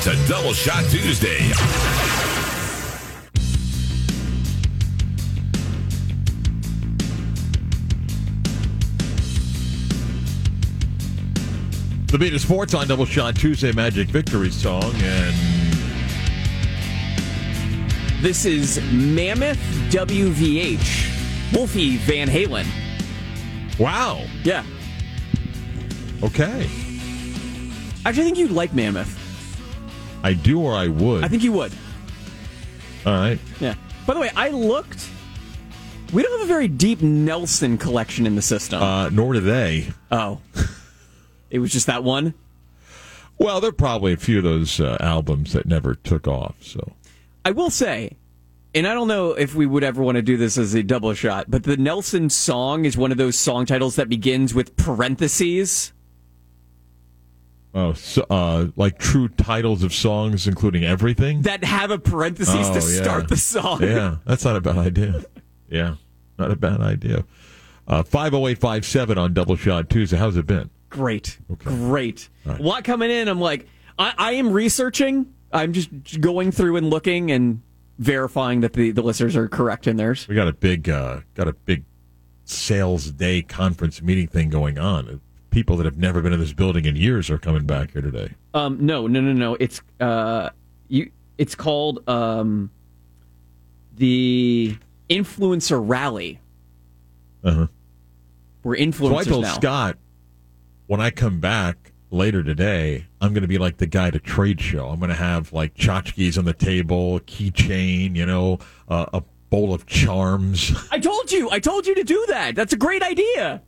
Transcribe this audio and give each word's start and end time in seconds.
It's 0.00 0.06
a 0.06 0.28
double 0.28 0.52
shot 0.52 0.84
Tuesday. 0.90 1.38
The 12.06 12.16
beat 12.18 12.32
of 12.32 12.40
sports 12.40 12.74
on 12.74 12.86
Double 12.88 13.04
Shot 13.04 13.36
Tuesday 13.36 13.72
Magic 13.72 14.08
Victory 14.08 14.50
song, 14.50 14.92
and 15.02 15.34
This 18.22 18.44
is 18.46 18.80
Mammoth 18.92 19.58
WVH, 19.90 21.52
Wolfie 21.54 21.96
Van 21.98 22.28
Halen. 22.28 22.66
wow, 23.78 24.24
Yeah. 24.44 24.64
okay, 26.22 26.68
I 28.04 28.08
Actually, 28.08 28.22
I 28.22 28.24
think 28.24 28.38
you'd 28.38 28.52
like 28.52 28.72
Mammoth. 28.72 29.17
I 30.22 30.32
do 30.34 30.60
or 30.60 30.74
I 30.74 30.88
would. 30.88 31.24
I 31.24 31.28
think 31.28 31.42
you 31.42 31.52
would. 31.52 31.72
All 33.06 33.12
right, 33.14 33.38
Yeah. 33.60 33.74
By 34.06 34.14
the 34.14 34.20
way, 34.20 34.30
I 34.34 34.48
looked. 34.50 35.08
We 36.12 36.22
don't 36.22 36.32
have 36.40 36.48
a 36.48 36.52
very 36.52 36.68
deep 36.68 37.02
Nelson 37.02 37.76
collection 37.78 38.26
in 38.26 38.34
the 38.34 38.42
system. 38.42 38.82
uh, 38.82 39.10
nor 39.10 39.34
do 39.34 39.40
they. 39.40 39.88
oh. 40.10 40.40
it 41.50 41.58
was 41.58 41.70
just 41.72 41.86
that 41.86 42.02
one? 42.02 42.34
Well, 43.38 43.60
there 43.60 43.68
are 43.70 43.72
probably 43.72 44.12
a 44.14 44.16
few 44.16 44.38
of 44.38 44.44
those 44.44 44.80
uh, 44.80 44.96
albums 45.00 45.52
that 45.52 45.66
never 45.66 45.94
took 45.94 46.26
off. 46.26 46.56
So 46.60 46.92
I 47.44 47.50
will 47.52 47.70
say, 47.70 48.16
and 48.74 48.86
I 48.86 48.94
don't 48.94 49.08
know 49.08 49.32
if 49.32 49.54
we 49.54 49.64
would 49.66 49.84
ever 49.84 50.02
want 50.02 50.16
to 50.16 50.22
do 50.22 50.36
this 50.36 50.58
as 50.58 50.74
a 50.74 50.82
double 50.82 51.12
shot, 51.14 51.46
but 51.48 51.62
the 51.62 51.76
Nelson 51.76 52.30
song 52.30 52.84
is 52.84 52.96
one 52.96 53.12
of 53.12 53.18
those 53.18 53.36
song 53.38 53.64
titles 53.66 53.96
that 53.96 54.08
begins 54.08 54.54
with 54.54 54.76
parentheses. 54.76 55.92
Oh, 57.74 57.92
so, 57.92 58.24
uh, 58.30 58.68
like 58.76 58.98
true 58.98 59.28
titles 59.28 59.82
of 59.82 59.92
songs, 59.92 60.46
including 60.48 60.84
everything. 60.84 61.42
that 61.42 61.62
have 61.64 61.90
a 61.90 61.98
parenthesis 61.98 62.54
Oh, 62.56 62.72
to 62.80 62.80
yeah. 62.80 63.02
start 63.02 63.28
the 63.28 63.36
song. 63.36 63.82
Yeah, 63.82 64.16
that's 64.24 64.44
not 64.44 64.56
a 64.56 64.60
bad 64.60 64.78
idea. 64.78 65.22
Yeah, 65.68 65.96
not 66.38 66.50
a 66.50 66.56
bad 66.56 66.80
idea. 66.80 67.24
Uh, 67.86 68.02
Five 68.02 68.32
zero 68.32 68.46
eight 68.48 68.58
five 68.58 68.84
seven 68.86 69.18
on 69.18 69.34
Double 69.34 69.54
Shot 69.56 69.90
Tuesday. 69.90 70.16
How's 70.16 70.36
it 70.36 70.46
been? 70.46 70.70
Great. 70.90 71.38
Okay. 71.50 71.64
Great. 71.70 72.28
Right. 72.46 72.58
A 72.58 72.62
lot 72.62 72.84
coming 72.84 73.10
in. 73.10 73.28
I'm 73.28 73.40
like, 73.40 73.66
I, 73.98 74.14
I 74.16 74.32
am 74.32 74.50
researching. 74.50 75.34
I'm 75.52 75.72
just 75.74 76.20
going 76.20 76.50
through 76.50 76.76
and 76.76 76.88
looking 76.88 77.30
and 77.30 77.60
verifying 77.98 78.60
that 78.62 78.72
the, 78.74 78.90
the 78.92 79.02
listeners 79.02 79.36
are 79.36 79.48
correct 79.48 79.86
in 79.86 79.96
theirs. 79.96 80.26
We 80.28 80.34
got 80.34 80.48
a 80.48 80.52
big, 80.52 80.88
uh, 80.88 81.20
got 81.34 81.48
a 81.48 81.52
big 81.52 81.84
sales 82.44 83.10
day 83.10 83.42
conference 83.42 84.00
meeting 84.00 84.26
thing 84.28 84.48
going 84.50 84.78
on. 84.78 85.20
People 85.50 85.76
that 85.78 85.84
have 85.84 85.96
never 85.98 86.20
been 86.20 86.32
in 86.32 86.40
this 86.40 86.52
building 86.52 86.84
in 86.84 86.94
years 86.96 87.30
are 87.30 87.38
coming 87.38 87.64
back 87.64 87.92
here 87.92 88.02
today. 88.02 88.34
Um, 88.54 88.78
no, 88.84 89.06
no, 89.06 89.20
no, 89.20 89.32
no. 89.32 89.54
It's 89.58 89.80
uh, 90.00 90.50
you. 90.88 91.10
It's 91.38 91.54
called 91.54 92.08
um, 92.08 92.70
the 93.96 94.76
influencer 95.08 95.82
rally. 95.82 96.40
Uh 97.42 97.52
huh. 97.52 97.66
We're 98.62 98.76
So 98.76 98.82
I 98.82 98.86
influencers 98.86 99.26
told 99.28 99.42
now. 99.44 99.54
Scott 99.54 99.98
when 100.88 101.00
I 101.00 101.10
come 101.10 101.38
back 101.38 101.92
later 102.10 102.42
today, 102.42 103.06
I'm 103.20 103.32
going 103.34 103.42
to 103.42 103.48
be 103.48 103.58
like 103.58 103.76
the 103.76 103.86
guy 103.86 104.08
at 104.08 104.14
a 104.16 104.18
trade 104.18 104.60
show. 104.60 104.88
I'm 104.88 104.98
going 104.98 105.10
to 105.10 105.14
have 105.14 105.52
like 105.52 105.74
tchotchkes 105.74 106.36
on 106.38 106.44
the 106.46 106.54
table, 106.54 107.20
keychain, 107.20 108.16
you 108.16 108.24
know, 108.26 108.58
uh, 108.88 109.04
a 109.12 109.22
bowl 109.50 109.72
of 109.72 109.86
charms, 109.86 110.74
I 110.90 110.98
told 110.98 111.30
you. 111.30 111.50
I 111.50 111.58
told 111.58 111.86
you 111.86 111.94
to 111.94 112.04
do 112.04 112.24
that. 112.28 112.54
That's 112.54 112.72
a 112.72 112.76
great 112.76 113.02
idea. 113.02 113.62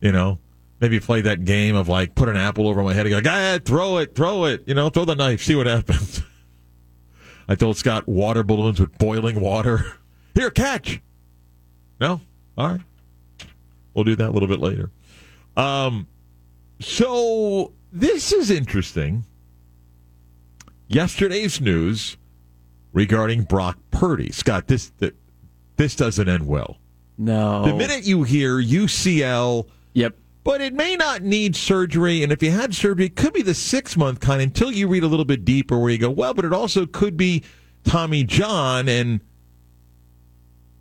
you 0.00 0.12
know. 0.12 0.38
Maybe 0.80 1.00
play 1.00 1.20
that 1.22 1.44
game 1.44 1.74
of 1.74 1.88
like 1.88 2.14
put 2.14 2.28
an 2.28 2.36
apple 2.36 2.68
over 2.68 2.82
my 2.82 2.94
head 2.94 3.06
and 3.06 3.14
go, 3.14 3.20
go 3.20 3.30
ahead, 3.30 3.64
throw 3.64 3.98
it, 3.98 4.14
throw 4.14 4.44
it, 4.44 4.62
you 4.66 4.74
know, 4.74 4.90
throw 4.90 5.04
the 5.04 5.16
knife, 5.16 5.42
see 5.42 5.56
what 5.56 5.66
happens. 5.66 6.22
I 7.48 7.54
told 7.54 7.76
Scott 7.76 8.06
water 8.06 8.42
balloons 8.44 8.78
with 8.78 8.96
boiling 8.98 9.40
water. 9.40 9.84
Here, 10.34 10.50
catch. 10.50 11.00
No? 12.00 12.20
All 12.56 12.68
right. 12.68 12.80
We'll 13.94 14.04
do 14.04 14.14
that 14.16 14.28
a 14.28 14.30
little 14.30 14.48
bit 14.48 14.60
later. 14.60 14.90
Um, 15.56 16.06
so 16.78 17.72
this 17.92 18.32
is 18.32 18.50
interesting. 18.50 19.24
Yesterday's 20.86 21.60
news 21.60 22.16
regarding 22.92 23.42
Brock 23.42 23.78
Purdy. 23.90 24.30
Scott, 24.30 24.68
this 24.68 24.92
this 25.76 25.96
doesn't 25.96 26.28
end 26.28 26.46
well. 26.46 26.76
No. 27.16 27.64
The 27.64 27.74
minute 27.74 28.04
you 28.04 28.22
hear 28.22 28.62
UCL, 28.62 29.66
Yep. 29.94 30.16
But 30.48 30.62
it 30.62 30.72
may 30.72 30.96
not 30.96 31.20
need 31.20 31.54
surgery, 31.54 32.22
and 32.22 32.32
if 32.32 32.42
you 32.42 32.50
had 32.50 32.74
surgery, 32.74 33.04
it 33.04 33.16
could 33.16 33.34
be 33.34 33.42
the 33.42 33.52
six 33.52 33.98
month 33.98 34.18
kind 34.18 34.40
until 34.40 34.72
you 34.72 34.88
read 34.88 35.02
a 35.02 35.06
little 35.06 35.26
bit 35.26 35.44
deeper 35.44 35.78
where 35.78 35.90
you 35.90 35.98
go, 35.98 36.08
well, 36.08 36.32
but 36.32 36.42
it 36.42 36.54
also 36.54 36.86
could 36.86 37.18
be 37.18 37.44
Tommy 37.84 38.24
John, 38.24 38.88
and 38.88 39.20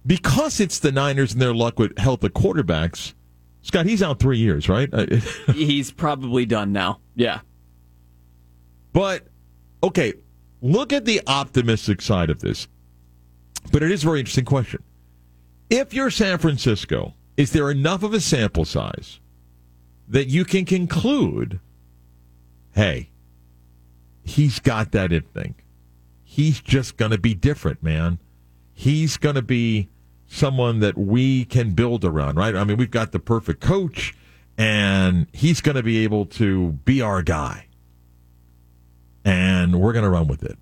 because 0.06 0.62
it's 0.62 0.80
the 0.80 0.94
Niners 0.94 1.34
and 1.34 1.42
their 1.42 1.54
luck 1.54 1.80
with 1.80 1.98
health 1.98 2.24
of 2.24 2.32
quarterbacks, 2.32 3.14
Scott, 3.62 3.86
he's 3.86 4.02
out 4.02 4.20
three 4.20 4.38
years, 4.38 4.70
right? 4.70 4.88
Uh, 4.94 5.06
He's 5.54 5.92
probably 5.92 6.46
done 6.46 6.72
now. 6.72 7.02
Yeah. 7.16 7.42
But 8.94 9.28
okay, 9.84 10.14
look 10.62 10.94
at 10.94 11.04
the 11.04 11.20
optimistic 11.28 12.02
side 12.02 12.30
of 12.30 12.40
this. 12.40 12.70
But 13.74 13.84
it 13.84 13.92
is 13.92 14.04
a 14.04 14.06
very 14.06 14.20
interesting 14.20 14.46
question. 14.46 14.82
If 15.70 15.94
you're 15.94 16.10
San 16.10 16.38
Francisco, 16.38 17.16
is 17.36 17.52
there 17.52 17.70
enough 17.70 18.04
of 18.04 18.14
a 18.14 18.22
sample 18.22 18.64
size 18.64 19.20
that 20.08 20.28
you 20.28 20.46
can 20.46 20.66
conclude, 20.66 21.60
hey, 22.74 23.10
he's 24.24 24.60
got 24.60 24.92
that 24.92 25.12
it 25.12 25.28
thing. 25.34 25.56
He's 26.24 26.60
just 26.60 26.98
going 26.98 27.12
to 27.12 27.18
be 27.18 27.34
different, 27.34 27.82
man. 27.82 28.20
He's 28.74 29.18
going 29.18 29.36
to 29.36 29.42
be 29.42 29.90
someone 30.28 30.80
that 30.80 30.98
we 30.98 31.46
can 31.46 31.72
build 31.72 32.06
around, 32.06 32.36
right? 32.36 32.56
I 32.56 32.64
mean, 32.64 32.78
we've 32.78 32.92
got 32.92 33.12
the 33.12 33.20
perfect 33.20 33.62
coach, 33.62 34.16
and 34.58 35.28
he's 35.34 35.62
going 35.62 35.76
to 35.76 35.84
be 35.84 36.04
able 36.04 36.26
to 36.26 36.74
be 36.84 37.02
our 37.02 37.22
guy 37.22 37.68
and 39.28 39.82
we're 39.82 39.92
going 39.92 40.04
to 40.04 40.10
run 40.10 40.28
with 40.28 40.42
it. 40.42 40.58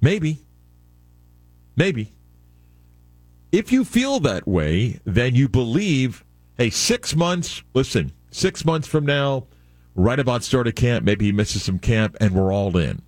Maybe. 0.00 0.38
Maybe. 1.74 2.12
If 3.50 3.72
you 3.72 3.84
feel 3.84 4.20
that 4.20 4.46
way, 4.46 5.00
then 5.04 5.34
you 5.34 5.48
believe, 5.48 6.24
hey, 6.60 6.68
six 6.68 7.16
months, 7.16 7.62
listen, 7.72 8.12
six 8.30 8.66
months 8.66 8.86
from 8.86 9.06
now, 9.06 9.46
right 9.94 10.18
about 10.18 10.44
start 10.44 10.66
of 10.66 10.74
camp, 10.74 11.02
maybe 11.06 11.24
he 11.24 11.32
misses 11.32 11.62
some 11.62 11.78
camp, 11.78 12.14
and 12.20 12.34
we're 12.34 12.52
all 12.52 12.76
in. 12.76 13.00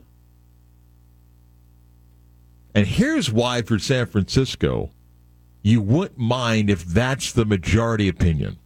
And 2.75 2.87
here's 2.87 3.31
why 3.31 3.61
for 3.61 3.79
San 3.79 4.07
Francisco, 4.07 4.89
you 5.61 5.83
wouldn't 5.83 6.17
mind 6.17 6.71
if 6.71 6.83
that's 6.87 7.35
the 7.35 7.44
majority 7.44 8.09
opinion. 8.09 8.56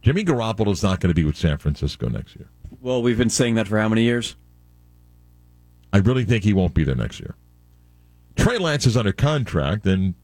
Jimmy 0.00 0.24
Garoppolo's 0.24 0.82
not 0.82 0.98
going 0.98 1.10
to 1.10 1.14
be 1.14 1.24
with 1.24 1.36
San 1.36 1.56
Francisco 1.56 2.08
next 2.08 2.34
year. 2.34 2.48
Well, 2.80 3.00
we've 3.00 3.16
been 3.16 3.30
saying 3.30 3.54
that 3.54 3.68
for 3.68 3.78
how 3.78 3.88
many 3.88 4.02
years? 4.02 4.34
I 5.92 5.98
really 5.98 6.24
think 6.24 6.42
he 6.42 6.52
won't 6.52 6.74
be 6.74 6.82
there 6.82 6.96
next 6.96 7.20
year. 7.20 7.36
Trey 8.34 8.58
Lance 8.58 8.86
is 8.86 8.96
under 8.96 9.12
contract 9.12 9.86
and, 9.86 10.14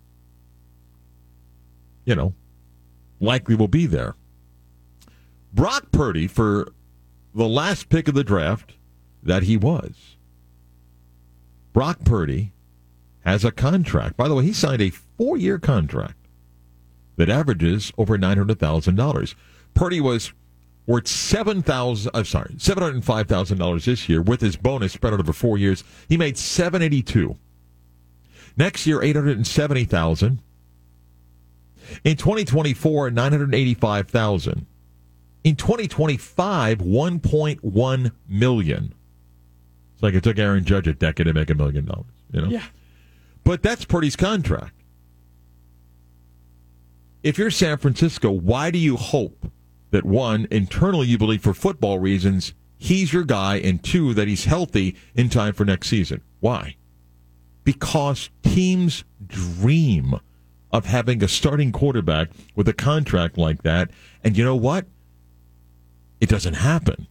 you 2.05 2.17
know, 2.17 2.35
likely 3.20 3.55
will 3.55 3.69
be 3.69 3.87
there. 3.87 4.15
Brock 5.53 5.91
Purdy, 5.93 6.26
for 6.26 6.73
the 7.35 7.49
last 7.49 7.88
pick 7.88 8.09
of 8.09 8.15
the 8.15 8.25
draft 8.25 8.75
that 9.23 9.44
he 9.44 9.56
was, 9.56 10.17
Brock 11.73 12.05
Purdy 12.05 12.53
has 13.20 13.44
a 13.44 13.50
contract. 13.50 14.17
By 14.17 14.29
the 14.29 14.35
way, 14.35 14.44
he 14.44 14.53
signed 14.53 14.82
a 14.82 14.91
four 14.91 15.37
year 15.37 15.59
contract 15.59 16.17
that 17.17 17.29
averages 17.29 17.93
over 17.99 18.17
$900,000. 18.17 19.35
Purdy 19.75 20.00
was 20.00 20.32
worth 20.88 21.06
seven 21.06 21.62
thousand. 21.62 22.11
I'm 22.14 22.25
sorry, 22.25 22.55
seven 22.59 22.82
hundred 22.82 23.05
five 23.05 23.29
thousand 23.29 23.59
dollars 23.59 23.85
this 23.85 24.09
year 24.09 24.21
with 24.23 24.41
his 24.41 24.56
bonus 24.56 24.93
spread 24.94 25.12
out 25.12 25.21
over 25.21 25.32
four 25.32 25.59
years. 25.59 25.85
He 26.09 26.17
made 26.17 26.37
seven 26.37 26.82
eighty 26.82 27.03
two. 27.03 27.37
Next 28.56 28.87
year, 28.87 29.00
eight 29.03 29.14
hundred 29.14 29.47
seventy 29.47 29.85
thousand. 29.85 30.41
In 32.05 32.17
2024, 32.17 33.11
985,000. 33.11 34.67
In 35.44 35.56
2025, 35.56 36.79
1.1 36.79 38.11
million. 38.29 38.94
It's 39.94 40.02
like 40.02 40.14
it 40.14 40.23
took 40.23 40.38
Aaron 40.38 40.64
Judge 40.64 40.87
a 40.87 40.93
decade 40.93 41.26
to 41.26 41.32
make 41.32 41.50
a 41.50 41.55
million 41.55 41.85
dollars. 41.85 42.06
You 42.32 42.43
know. 42.43 42.49
Yeah. 42.49 42.64
But 43.44 43.62
that's 43.62 43.85
Purdy's 43.85 44.17
contract. 44.17 44.75
If 47.23 47.38
you're 47.38 47.50
San 47.50 47.79
Francisco, 47.79 48.31
why 48.31 48.70
do 48.70 48.79
you 48.79 48.96
hope 48.96 49.50
that 49.90 50.05
one, 50.05 50.46
internally 50.50 51.06
you 51.06 51.19
believe 51.19 51.43
for 51.43 51.55
football 51.55 51.99
reasons, 51.99 52.55
he's 52.76 53.12
your 53.12 53.25
guy, 53.25 53.56
and 53.56 53.82
two, 53.82 54.14
that 54.14 54.29
he's 54.29 54.44
healthy 54.44 54.96
in 55.14 55.29
time 55.29 55.55
for 55.55 55.64
next 55.64 55.88
season? 55.88 56.23
Why? 56.40 56.76
Because 57.64 58.31
teams 58.43 59.05
dream 59.26 60.20
of 60.73 60.87
having 60.87 61.23
a 61.23 61.29
starting 61.29 61.73
quarterback 61.73 62.29
with 62.55 62.69
a 62.69 62.73
contract 62.73 63.38
like 63.38 63.62
that. 63.62 63.91
And 64.23 64.37
you 64.37 64.44
know 64.44 64.56
what? 64.56 64.87
It 66.20 66.29
doesn't 66.29 66.55
happen. 66.55 67.06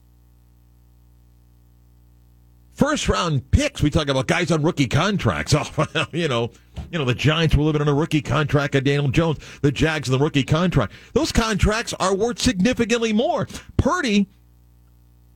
First 2.74 3.10
round 3.10 3.50
picks, 3.50 3.82
we 3.82 3.90
talk 3.90 4.08
about 4.08 4.28
guys 4.28 4.52
on 4.52 4.62
rookie 4.62 4.88
contracts. 4.88 5.56
Oh, 5.78 6.06
you 6.12 6.28
know, 6.28 6.52
you 6.92 7.00
know, 7.00 7.06
the 7.06 7.16
Giants 7.16 7.56
were 7.56 7.64
living 7.64 7.82
on 7.82 7.88
a 7.88 7.94
rookie 7.94 8.22
contract 8.22 8.76
of 8.76 8.84
Daniel 8.84 9.08
Jones, 9.08 9.40
the 9.62 9.72
Jags 9.72 10.10
on 10.10 10.20
the 10.20 10.24
rookie 10.24 10.44
contract. 10.44 10.94
Those 11.14 11.32
contracts 11.32 11.94
are 12.00 12.14
worth 12.14 12.38
significantly 12.38 13.14
more. 13.14 13.48
Purdy, 13.78 14.28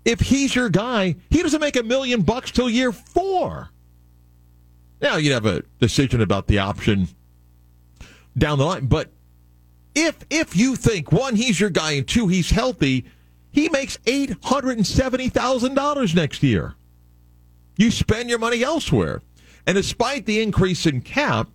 if 0.05 0.19
he's 0.19 0.53
your 0.53 0.69
guy, 0.69 1.15
he 1.31 1.41
doesn't 1.41 1.61
make 1.61 1.75
a 1.75 1.83
million 1.83 2.21
bucks 2.21 2.51
till 2.51 2.69
year 2.69 2.91
four. 2.91 3.71
Now 5.01 5.15
you'd 5.15 5.33
have 5.33 5.47
a 5.47 5.63
decision 5.79 6.21
about 6.21 6.45
the 6.45 6.59
option 6.59 7.07
down 8.37 8.57
the 8.57 8.65
line, 8.65 8.87
but 8.87 9.11
if 9.93 10.25
if 10.29 10.55
you 10.55 10.75
think 10.75 11.11
one, 11.11 11.35
he's 11.35 11.59
your 11.59 11.69
guy, 11.69 11.91
and 11.91 12.07
two, 12.07 12.27
he's 12.27 12.51
healthy, 12.51 13.05
he 13.51 13.69
makes 13.69 13.99
eight 14.05 14.35
hundred 14.43 14.77
and 14.77 14.87
seventy 14.87 15.29
thousand 15.29 15.75
dollars 15.75 16.15
next 16.15 16.41
year. 16.43 16.75
You 17.77 17.91
spend 17.91 18.29
your 18.29 18.39
money 18.39 18.63
elsewhere. 18.63 19.21
And 19.67 19.75
despite 19.75 20.25
the 20.25 20.41
increase 20.41 20.85
in 20.85 21.01
cap, 21.01 21.49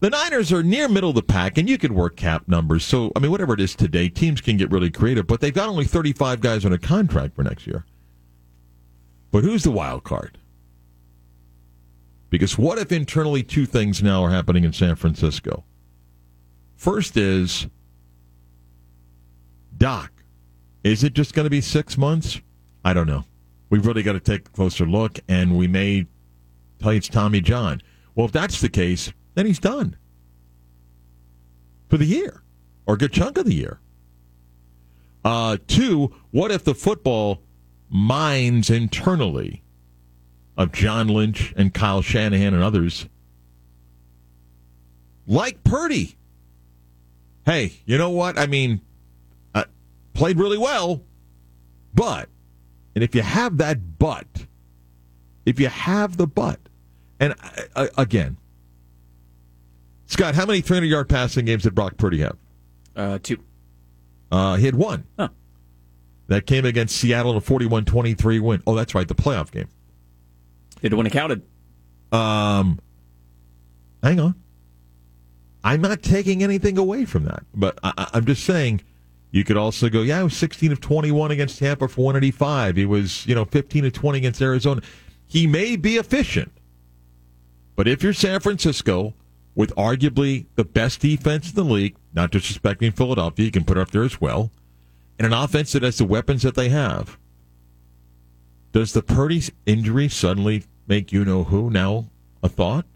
the 0.00 0.10
Niners 0.10 0.50
are 0.50 0.62
near 0.62 0.88
middle 0.88 1.10
of 1.10 1.14
the 1.14 1.22
pack, 1.22 1.58
and 1.58 1.68
you 1.68 1.76
can 1.76 1.94
work 1.94 2.16
cap 2.16 2.48
numbers. 2.48 2.84
So, 2.84 3.12
I 3.14 3.18
mean, 3.18 3.30
whatever 3.30 3.52
it 3.52 3.60
is 3.60 3.74
today, 3.74 4.08
teams 4.08 4.40
can 4.40 4.56
get 4.56 4.70
really 4.70 4.90
creative, 4.90 5.26
but 5.26 5.40
they've 5.40 5.52
got 5.52 5.68
only 5.68 5.84
35 5.84 6.40
guys 6.40 6.64
on 6.64 6.72
a 6.72 6.78
contract 6.78 7.36
for 7.36 7.42
next 7.42 7.66
year. 7.66 7.84
But 9.30 9.44
who's 9.44 9.62
the 9.62 9.70
wild 9.70 10.04
card? 10.04 10.38
Because 12.30 12.56
what 12.56 12.78
if 12.78 12.92
internally 12.92 13.42
two 13.42 13.66
things 13.66 14.02
now 14.02 14.24
are 14.24 14.30
happening 14.30 14.64
in 14.64 14.72
San 14.72 14.94
Francisco? 14.94 15.64
First 16.80 17.18
is 17.18 17.66
Doc. 19.76 20.10
Is 20.82 21.04
it 21.04 21.12
just 21.12 21.34
going 21.34 21.44
to 21.44 21.50
be 21.50 21.60
six 21.60 21.98
months? 21.98 22.40
I 22.82 22.94
don't 22.94 23.06
know. 23.06 23.24
We've 23.68 23.84
really 23.84 24.02
got 24.02 24.14
to 24.14 24.20
take 24.20 24.48
a 24.48 24.50
closer 24.52 24.86
look, 24.86 25.18
and 25.28 25.58
we 25.58 25.68
may 25.68 26.06
tell 26.78 26.94
you 26.94 26.96
it's 26.96 27.08
Tommy 27.10 27.42
John. 27.42 27.82
Well, 28.14 28.24
if 28.24 28.32
that's 28.32 28.62
the 28.62 28.70
case, 28.70 29.12
then 29.34 29.44
he's 29.44 29.58
done 29.58 29.98
for 31.90 31.98
the 31.98 32.06
year 32.06 32.42
or 32.86 32.94
a 32.94 32.96
good 32.96 33.12
chunk 33.12 33.36
of 33.36 33.44
the 33.44 33.54
year. 33.56 33.78
Uh, 35.22 35.58
two, 35.66 36.14
what 36.30 36.50
if 36.50 36.64
the 36.64 36.74
football 36.74 37.42
minds 37.90 38.70
internally 38.70 39.62
of 40.56 40.72
John 40.72 41.08
Lynch 41.08 41.52
and 41.58 41.74
Kyle 41.74 42.00
Shanahan 42.00 42.54
and 42.54 42.62
others 42.62 43.06
like 45.26 45.62
Purdy? 45.62 46.16
Hey, 47.50 47.72
you 47.84 47.98
know 47.98 48.10
what? 48.10 48.38
I 48.38 48.46
mean, 48.46 48.80
uh, 49.56 49.64
played 50.14 50.38
really 50.38 50.56
well, 50.56 51.02
but, 51.92 52.28
and 52.94 53.02
if 53.02 53.12
you 53.12 53.22
have 53.22 53.56
that 53.56 53.98
but, 53.98 54.46
if 55.44 55.58
you 55.58 55.66
have 55.66 56.16
the 56.16 56.28
but, 56.28 56.60
and 57.18 57.34
uh, 57.74 57.88
again, 57.98 58.36
Scott, 60.06 60.36
how 60.36 60.46
many 60.46 60.60
300 60.60 60.86
yard 60.86 61.08
passing 61.08 61.44
games 61.44 61.64
did 61.64 61.74
Brock 61.74 61.96
Purdy 61.96 62.20
have? 62.20 62.36
Uh, 62.94 63.18
two. 63.20 63.42
Uh, 64.30 64.54
he 64.54 64.66
had 64.66 64.76
one. 64.76 65.04
Huh. 65.18 65.30
That 66.28 66.46
came 66.46 66.64
against 66.64 66.96
Seattle 66.98 67.32
in 67.32 67.38
a 67.38 67.40
41 67.40 67.84
23 67.84 68.38
win. 68.38 68.62
Oh, 68.64 68.76
that's 68.76 68.94
right, 68.94 69.08
the 69.08 69.16
playoff 69.16 69.50
game. 69.50 69.66
Did 70.82 70.94
when 70.94 71.04
it 71.04 71.12
counted. 71.12 71.42
Um, 72.12 72.78
hang 74.04 74.20
on. 74.20 74.36
I'm 75.62 75.80
not 75.80 76.02
taking 76.02 76.42
anything 76.42 76.78
away 76.78 77.04
from 77.04 77.24
that, 77.24 77.44
but 77.54 77.78
I, 77.82 78.08
I'm 78.14 78.24
just 78.24 78.44
saying 78.44 78.82
you 79.30 79.44
could 79.44 79.56
also 79.56 79.88
go, 79.88 80.02
yeah, 80.02 80.18
he 80.18 80.24
was 80.24 80.36
16 80.36 80.72
of 80.72 80.80
21 80.80 81.30
against 81.30 81.58
Tampa 81.58 81.88
for 81.88 82.04
185. 82.06 82.76
He 82.76 82.86
was, 82.86 83.26
you 83.26 83.34
know, 83.34 83.44
15 83.44 83.84
of 83.84 83.92
20 83.92 84.18
against 84.18 84.40
Arizona. 84.42 84.80
He 85.26 85.46
may 85.46 85.76
be 85.76 85.96
efficient, 85.96 86.52
but 87.76 87.86
if 87.86 88.02
you're 88.02 88.12
San 88.12 88.40
Francisco 88.40 89.14
with 89.54 89.74
arguably 89.76 90.46
the 90.56 90.64
best 90.64 91.00
defense 91.00 91.50
in 91.50 91.54
the 91.54 91.64
league, 91.64 91.96
not 92.12 92.32
disrespecting 92.32 92.96
Philadelphia, 92.96 93.44
you 93.44 93.52
can 93.52 93.64
put 93.64 93.78
up 93.78 93.90
there 93.90 94.02
as 94.02 94.20
well, 94.20 94.50
and 95.18 95.26
an 95.26 95.32
offense 95.32 95.72
that 95.72 95.82
has 95.82 95.98
the 95.98 96.04
weapons 96.04 96.42
that 96.42 96.54
they 96.54 96.70
have, 96.70 97.18
does 98.72 98.92
the 98.92 99.02
Purdy 99.02 99.42
injury 99.66 100.08
suddenly 100.08 100.64
make 100.86 101.12
you 101.12 101.24
know 101.24 101.44
who 101.44 101.70
now 101.70 102.06
a 102.42 102.48
thought? 102.48 102.86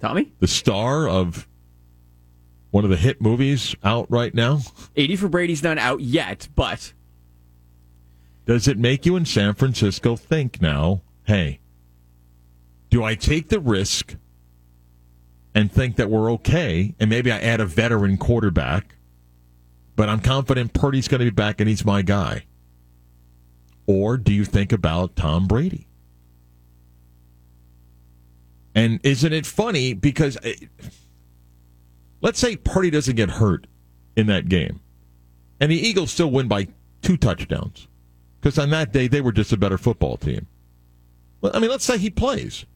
Tommy? 0.00 0.32
The 0.40 0.46
star 0.46 1.08
of 1.08 1.48
one 2.70 2.84
of 2.84 2.90
the 2.90 2.96
hit 2.96 3.20
movies 3.20 3.74
out 3.82 4.10
right 4.10 4.34
now? 4.34 4.60
80 4.96 5.16
for 5.16 5.28
Brady's 5.28 5.62
not 5.62 5.78
out 5.78 6.00
yet, 6.00 6.48
but. 6.54 6.92
Does 8.44 8.68
it 8.68 8.78
make 8.78 9.06
you 9.06 9.16
in 9.16 9.24
San 9.24 9.54
Francisco 9.54 10.14
think 10.14 10.60
now, 10.60 11.02
hey, 11.24 11.60
do 12.90 13.02
I 13.02 13.14
take 13.14 13.48
the 13.48 13.58
risk 13.58 14.14
and 15.54 15.72
think 15.72 15.96
that 15.96 16.10
we're 16.10 16.30
okay, 16.32 16.94
and 17.00 17.08
maybe 17.10 17.32
I 17.32 17.38
add 17.38 17.60
a 17.60 17.66
veteran 17.66 18.18
quarterback, 18.18 18.96
but 19.96 20.08
I'm 20.08 20.20
confident 20.20 20.74
Purdy's 20.74 21.08
going 21.08 21.20
to 21.20 21.24
be 21.24 21.30
back 21.30 21.60
and 21.60 21.68
he's 21.68 21.84
my 21.84 22.02
guy? 22.02 22.44
Or 23.86 24.16
do 24.16 24.32
you 24.32 24.44
think 24.44 24.72
about 24.72 25.16
Tom 25.16 25.46
Brady? 25.46 25.85
And 28.76 29.00
isn't 29.02 29.32
it 29.32 29.46
funny 29.46 29.94
because 29.94 30.36
uh, 30.36 30.52
let's 32.20 32.38
say 32.38 32.56
Purdy 32.56 32.90
doesn't 32.90 33.16
get 33.16 33.30
hurt 33.30 33.66
in 34.14 34.26
that 34.26 34.50
game, 34.50 34.80
and 35.58 35.72
the 35.72 35.76
Eagles 35.76 36.12
still 36.12 36.30
win 36.30 36.46
by 36.46 36.68
two 37.00 37.16
touchdowns 37.16 37.88
because 38.38 38.58
on 38.58 38.68
that 38.70 38.92
day 38.92 39.08
they 39.08 39.22
were 39.22 39.32
just 39.32 39.50
a 39.52 39.56
better 39.56 39.78
football 39.78 40.18
team. 40.18 40.46
I 41.42 41.58
mean, 41.58 41.70
let's 41.70 41.84
say 41.84 41.96
he 41.96 42.10
plays. 42.10 42.66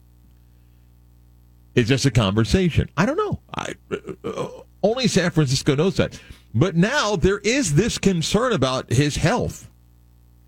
It's 1.75 1.87
just 1.87 2.05
a 2.05 2.11
conversation? 2.11 2.89
I 2.97 3.05
don't 3.05 3.17
know. 3.17 3.39
I, 3.55 3.75
uh, 4.23 4.47
only 4.83 5.07
San 5.07 5.29
Francisco 5.31 5.75
knows 5.75 5.97
that. 5.97 6.19
But 6.53 6.75
now 6.75 7.15
there 7.15 7.39
is 7.39 7.75
this 7.75 7.97
concern 7.97 8.53
about 8.53 8.91
his 8.91 9.15
health. 9.17 9.69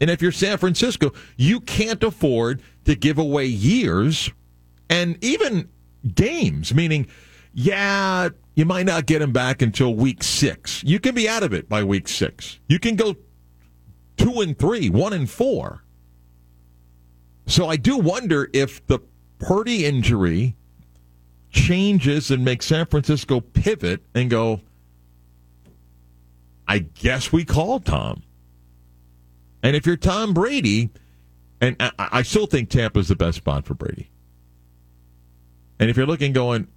And 0.02 0.10
if 0.10 0.22
you're 0.22 0.32
San 0.32 0.58
Francisco, 0.58 1.14
you 1.38 1.60
can't 1.62 2.04
afford 2.04 2.62
to 2.86 2.96
give 2.96 3.18
away 3.18 3.46
years 3.46 4.32
and 4.90 5.18
even 5.24 5.70
games, 6.16 6.74
meaning, 6.74 7.08
yeah, 7.54 8.30
you 8.56 8.66
might 8.66 8.86
not 8.86 9.06
get 9.06 9.22
him 9.22 9.32
back 9.32 9.62
until 9.62 9.94
week 9.96 10.24
six. 10.24 10.84
You 10.84 11.00
can 11.00 11.16
be 11.16 11.28
out 11.28 11.44
of 11.44 11.54
it 11.54 11.70
by 11.70 11.84
week 11.84 12.08
six. 12.08 12.60
You 12.68 12.80
can 12.80 12.96
go 12.96 13.16
two 14.18 14.42
and 14.42 14.58
three, 14.58 14.90
one 14.90 15.14
and 15.14 15.30
four. 15.30 15.84
So 17.46 17.68
I 17.68 17.76
do 17.76 17.98
wonder 17.98 18.50
if 18.54 18.86
the 18.88 19.00
Purdy 19.40 19.86
injury 19.86 20.56
changes 21.50 22.32
and 22.32 22.46
makes 22.46 22.68
San 22.68 22.86
Francisco 22.86 23.42
pivot 23.42 24.02
and 24.16 24.30
go, 24.30 24.62
I 26.68 26.80
guess 26.80 27.32
we 27.32 27.44
call 27.44 27.80
Tom. 27.80 28.24
And 29.62 29.76
if 29.76 29.86
you're 29.86 29.98
Tom 29.98 30.34
Brady, 30.34 30.90
and 31.62 31.76
I, 31.98 32.24
still 32.24 32.46
think 32.46 32.70
Tampa's 32.70 33.08
the 33.08 33.16
best 33.16 33.38
spot 33.38 33.66
for 33.66 33.74
Brady. 33.74 34.10
And 35.84 35.90
if 35.90 35.98
you're 35.98 36.06
looking 36.06 36.32
going, 36.32 36.70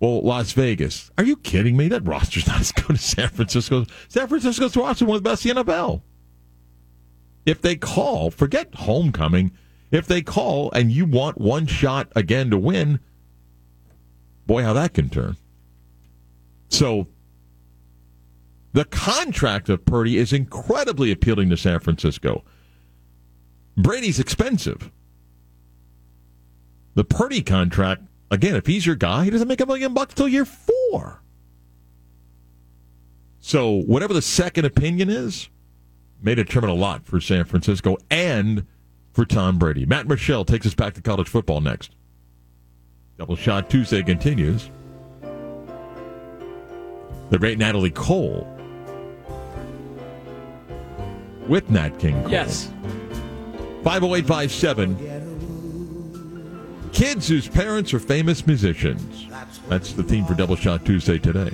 well, 0.00 0.20
Las 0.20 0.50
Vegas, 0.50 1.12
are 1.16 1.22
you 1.22 1.36
kidding 1.36 1.76
me? 1.76 1.86
That 1.86 2.04
roster's 2.04 2.44
not 2.48 2.58
as 2.58 2.72
good 2.72 2.90
as 2.96 3.02
San 3.02 3.28
Francisco. 3.28 3.84
San 4.08 4.26
Francisco's 4.26 4.76
roster 4.76 5.04
one 5.04 5.18
of 5.18 5.22
the 5.22 5.30
best 5.30 5.46
in 5.46 5.54
the 5.54 5.62
NFL. 5.62 6.02
If 7.46 7.62
they 7.62 7.76
call, 7.76 8.32
forget 8.32 8.74
homecoming. 8.74 9.52
If 9.92 10.08
they 10.08 10.22
call 10.22 10.72
and 10.72 10.90
you 10.90 11.06
want 11.06 11.40
one 11.40 11.68
shot 11.68 12.12
again 12.16 12.50
to 12.50 12.58
win, 12.58 12.98
boy, 14.44 14.64
how 14.64 14.72
that 14.72 14.92
can 14.92 15.08
turn. 15.08 15.36
So 16.68 17.06
the 18.72 18.86
contract 18.86 19.68
of 19.68 19.84
Purdy 19.84 20.18
is 20.18 20.32
incredibly 20.32 21.12
appealing 21.12 21.48
to 21.50 21.56
San 21.56 21.78
Francisco. 21.78 22.42
Brady's 23.76 24.18
expensive. 24.18 24.90
The 26.96 27.04
Purdy 27.04 27.42
contract, 27.42 28.02
again, 28.30 28.56
if 28.56 28.66
he's 28.66 28.86
your 28.86 28.96
guy, 28.96 29.24
he 29.24 29.30
doesn't 29.30 29.48
make 29.48 29.60
a 29.60 29.66
million 29.66 29.94
bucks 29.94 30.14
till 30.14 30.28
year 30.28 30.44
four. 30.44 31.22
So 33.40 33.70
whatever 33.70 34.12
the 34.12 34.22
second 34.22 34.64
opinion 34.64 35.08
is, 35.08 35.48
may 36.20 36.34
determine 36.34 36.70
a 36.70 36.74
lot 36.74 37.06
for 37.06 37.20
San 37.20 37.44
Francisco 37.44 37.96
and 38.10 38.66
for 39.12 39.24
Tom 39.24 39.58
Brady. 39.58 39.86
Matt 39.86 40.06
Michelle 40.06 40.44
takes 40.44 40.66
us 40.66 40.74
back 40.74 40.94
to 40.94 41.00
college 41.00 41.28
football 41.28 41.60
next. 41.60 41.94
Double 43.18 43.36
Shot 43.36 43.70
Tuesday 43.70 44.02
continues. 44.02 44.70
The 47.30 47.38
great 47.38 47.58
Natalie 47.58 47.90
Cole 47.90 48.46
with 51.48 51.68
Nat 51.70 51.98
King 51.98 52.20
Cole. 52.22 52.30
Yes. 52.30 52.70
50857. 53.82 55.17
Kids 56.98 57.28
whose 57.28 57.46
parents 57.46 57.94
are 57.94 58.00
famous 58.00 58.44
musicians. 58.44 59.28
That's 59.68 59.92
the 59.92 60.02
theme 60.02 60.24
for 60.24 60.34
Double 60.34 60.56
Shot 60.56 60.84
Tuesday 60.84 61.16
today. 61.16 61.52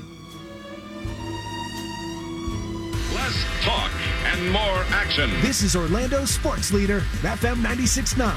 Less 3.12 3.44
talk 3.60 3.90
and 4.24 4.50
more 4.50 4.62
action. 4.88 5.28
This 5.42 5.60
is 5.60 5.76
Orlando 5.76 6.24
sports 6.24 6.72
leader, 6.72 7.00
FM 7.20 7.56
96.9. 7.56 8.34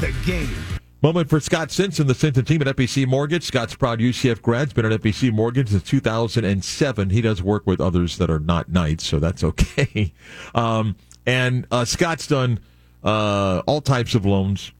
The 0.00 0.14
game. 0.26 0.56
Moment 1.02 1.28
for 1.28 1.38
Scott 1.38 1.70
Stinson, 1.70 2.06
the 2.06 2.14
Stinson 2.14 2.46
team 2.46 2.62
at 2.62 2.68
FBC 2.74 3.06
Mortgage. 3.06 3.42
Scott's 3.42 3.74
proud 3.74 3.98
UCF 3.98 4.40
grad, 4.40 4.68
has 4.68 4.72
been 4.72 4.90
at 4.90 5.02
FBC 5.02 5.30
Mortgage 5.30 5.68
since 5.68 5.82
2007. 5.82 7.10
He 7.10 7.20
does 7.20 7.42
work 7.42 7.66
with 7.66 7.78
others 7.78 8.16
that 8.16 8.30
are 8.30 8.40
not 8.40 8.70
knights, 8.70 9.06
so 9.06 9.18
that's 9.18 9.44
okay. 9.44 10.14
Um, 10.54 10.96
and 11.26 11.66
uh, 11.70 11.84
Scott's 11.84 12.26
done 12.26 12.60
uh, 13.04 13.62
all 13.66 13.82
types 13.82 14.14
of 14.14 14.24
loans 14.24 14.72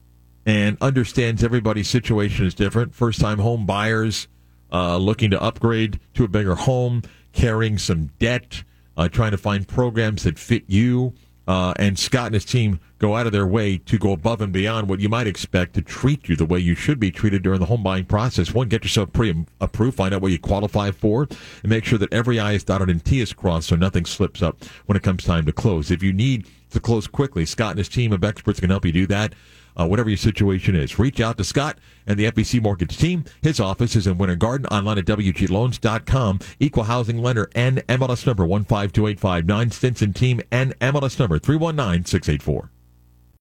and 0.45 0.77
understands 0.81 1.43
everybody's 1.43 1.89
situation 1.89 2.45
is 2.45 2.53
different. 2.53 2.95
First 2.95 3.19
time 3.19 3.39
home 3.39 3.65
buyers 3.65 4.27
uh, 4.71 4.97
looking 4.97 5.31
to 5.31 5.41
upgrade 5.41 5.99
to 6.13 6.23
a 6.23 6.27
bigger 6.27 6.55
home, 6.55 7.01
carrying 7.33 7.77
some 7.77 8.11
debt, 8.19 8.63
uh, 8.97 9.09
trying 9.09 9.31
to 9.31 9.37
find 9.37 9.67
programs 9.67 10.23
that 10.23 10.37
fit 10.37 10.63
you. 10.67 11.13
Uh, 11.47 11.73
and 11.77 11.97
Scott 11.97 12.27
and 12.27 12.35
his 12.35 12.45
team 12.45 12.79
go 12.99 13.15
out 13.15 13.25
of 13.25 13.31
their 13.31 13.47
way 13.47 13.77
to 13.79 13.97
go 13.97 14.11
above 14.11 14.39
and 14.39 14.53
beyond 14.53 14.87
what 14.87 14.99
you 14.99 15.09
might 15.09 15.25
expect 15.25 15.73
to 15.73 15.81
treat 15.81 16.29
you 16.29 16.35
the 16.35 16.45
way 16.45 16.59
you 16.59 16.75
should 16.75 16.99
be 16.99 17.09
treated 17.09 17.41
during 17.41 17.59
the 17.59 17.65
home 17.65 17.81
buying 17.81 18.05
process. 18.05 18.53
One, 18.53 18.67
get 18.67 18.83
yourself 18.83 19.11
pre 19.11 19.45
approved, 19.59 19.97
find 19.97 20.13
out 20.13 20.21
what 20.21 20.31
you 20.31 20.37
qualify 20.37 20.91
for, 20.91 21.23
and 21.63 21.69
make 21.69 21.85
sure 21.85 21.97
that 21.97 22.13
every 22.13 22.39
I 22.39 22.51
is 22.51 22.63
dotted 22.63 22.89
and 22.89 23.03
T 23.03 23.19
is 23.19 23.33
crossed 23.33 23.69
so 23.69 23.75
nothing 23.75 24.05
slips 24.05 24.43
up 24.43 24.63
when 24.85 24.95
it 24.95 25.01
comes 25.01 25.23
time 25.23 25.45
to 25.47 25.51
close. 25.51 25.89
If 25.89 26.03
you 26.03 26.13
need 26.13 26.45
to 26.71 26.79
close 26.79 27.07
quickly, 27.07 27.45
Scott 27.45 27.71
and 27.71 27.77
his 27.79 27.89
team 27.89 28.11
of 28.13 28.23
experts 28.23 28.59
can 28.59 28.69
help 28.69 28.85
you 28.85 28.91
do 28.91 29.07
that. 29.07 29.33
Uh, 29.79 29.87
whatever 29.87 30.09
your 30.09 30.17
situation 30.17 30.75
is, 30.75 30.99
reach 30.99 31.21
out 31.21 31.37
to 31.37 31.43
Scott 31.43 31.77
and 32.05 32.19
the 32.19 32.29
FBC 32.29 32.61
Mortgage 32.61 32.97
team. 32.97 33.23
His 33.41 33.59
office 33.59 33.95
is 33.95 34.07
in 34.07 34.17
Winter 34.17 34.35
Garden, 34.35 34.67
online 34.67 34.97
at 34.97 35.05
WGLoans.com. 35.05 36.39
Equal 36.59 36.83
housing 36.83 37.21
lender 37.21 37.49
and 37.55 37.85
MLS 37.87 38.25
number 38.25 38.45
152859. 38.45 39.71
Stinson 39.71 40.13
team 40.13 40.41
and 40.51 40.77
MLS 40.79 41.17
number 41.19 41.39
319684. 41.39 42.69